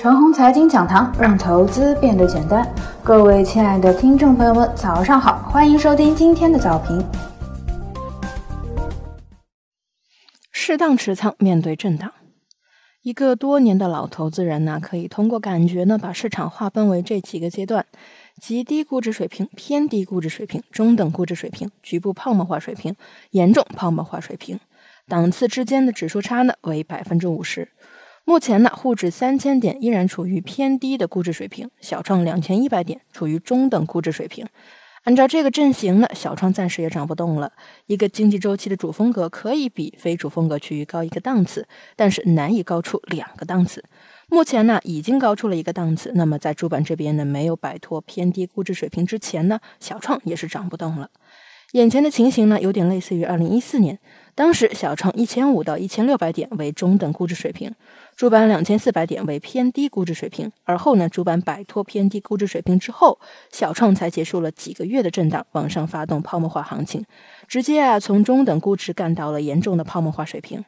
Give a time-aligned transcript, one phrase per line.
[0.00, 2.64] 陈红财经讲堂，让投资变得简单。
[3.02, 7.04] 各位亲爱的听众朋友们，早上好，欢迎收听今天的早评。
[10.52, 12.12] 适当持仓，面对震荡。
[13.02, 17.84] 一个多年的老投资人呢，可以通过感觉呢，把市场划分为这几个阶段：
[18.40, 22.94] 极低估值水平、偏低估值水平、中等估值水平、局部泡沫化水平、
[23.30, 24.60] 严重泡沫化水平。
[25.08, 27.68] 档次之间的指数差呢为百分之五十。
[28.28, 34.46] 目前呢，沪指三千点依然处于偏低的估值水平，小创两千一百点处于中等估值水平。
[35.04, 37.50] 按照这个阵型呢，小创暂时也涨不动了。
[37.86, 43.82] 一个经济周期的主风格可以比非主风格区域高一个档次，但是难以高出两个档次。
[44.28, 46.12] 目前呢，已经高出了一个档次。
[46.14, 51.08] 那么在主板这边呢，没有摆脱偏低估值水平之前呢，小创也是涨不动了。
[51.72, 53.98] 眼前的情形呢，有点类似于二零一四年，
[54.34, 57.74] 当时小创一千五到一千六百点为中等估值水平，
[58.16, 60.50] 主板两千四百点为偏低估值水平。
[60.64, 63.20] 而后呢，主板摆脱偏低估值水平之后，
[63.52, 67.04] 小创才结束了几个月的震荡，往上发动泡沫化行情，
[67.46, 70.64] 直接啊从中等估值干到了严重的泡沫化水平。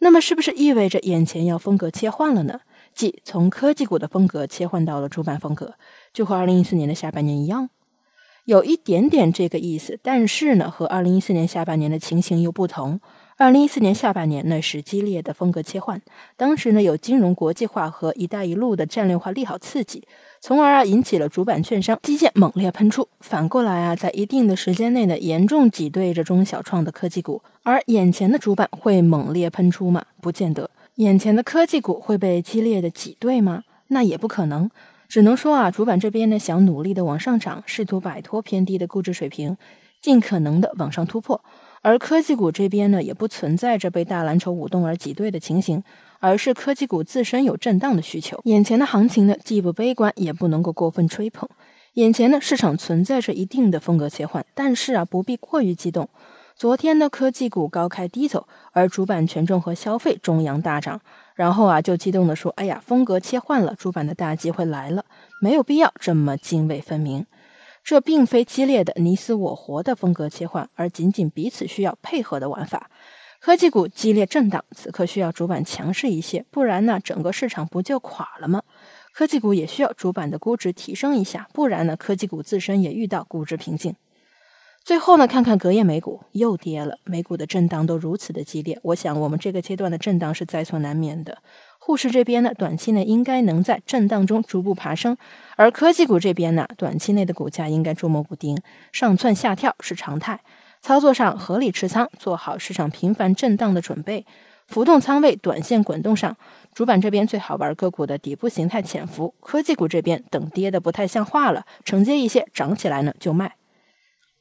[0.00, 2.60] 那么，是不是意味着眼前要风格切换了呢？
[2.94, 5.76] 即从科技股的风格切换到了主板风格，
[6.12, 7.70] 就和二零一四年的下半年一样？
[8.44, 13.00] 有一点点这个意思，但是呢，和二零一四年下半年的情形又不同。
[13.36, 16.00] 二零一四年下半年那是激烈的风格切换，
[16.36, 20.06] 当时呢有金融国际化和“一带一路”的战略化利好刺激，
[20.40, 23.08] 从而啊引起了主板券商基建猛烈喷出。
[23.20, 27.42] 反过来啊，在一定的时间内呢，严重挤兑着中小创的科技股。
[27.64, 30.04] 而眼前的主板会猛烈喷出吗？
[30.20, 30.70] 不见得。
[30.96, 33.64] 眼前的科技股会被激烈的挤兑吗？
[33.88, 34.70] 那也不可能。
[35.08, 39.56] 只能说啊，主板这边呢想努力的往上涨，试图摆脱偏低的估值水平，
[40.00, 41.40] 尽可能的往上突破。
[41.82, 45.82] 而科技股这边呢，也不存在着被大蓝筹舞动而挤兑的情形，
[46.18, 48.40] 而是科技股自身有震荡的需求。
[48.44, 51.46] 眼前的行情呢，既不悲观，也不能够过分吹捧。
[51.94, 56.08] 眼前呢，市场存在着一定的风格切换，但是啊，不必过于激动。
[56.56, 61.00] 昨天呢，科技股高开低走，而主板权重和消费中阳大涨，
[61.34, 65.04] 然后啊就激动地说：“哎呀，风格切换了，主板的大机会来了，
[65.40, 67.26] 没有必要这么泾渭分明。
[67.82, 72.88] 这并非激烈的你死我活的风格切换，而仅仅彼此需要配合的玩法。
[73.40, 78.62] 科技股激烈震荡，此刻需要主板强势一些，不然呢，整个市场不就垮了吗？
[79.12, 83.94] 科技股也需要主板的估值提升一下，不然呢，科技股自身也遇到估值瓶颈。”
[84.84, 91.38] 最后呢，看看隔夜美股又跌了，美股的震荡都如此的激烈，我想我们这个阶段的震荡是在所难免的。
[91.78, 95.16] 沪市这边呢，短期内应该能在震荡中逐步爬升，
[95.56, 98.60] 而科技股这边呢，短期内的股价应该捉摸不定，
[98.92, 100.40] 上蹿下跳是常态。
[100.82, 104.26] 操作上合理持仓，做好市场频繁震荡的准备。
[104.66, 106.36] 浮动仓位，短线滚动上，
[106.74, 113.56] 主板这边最好玩个股的底部形态潜伏，科技股这边等跌的不太像话了，承接一些涨起来呢就卖。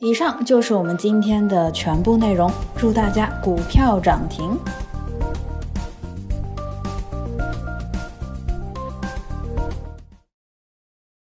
[0.04, 4.52] 以上就是我们今天的全部内容，祝大家股票涨停。